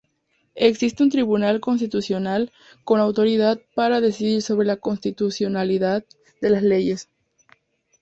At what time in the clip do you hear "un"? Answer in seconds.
1.03-1.11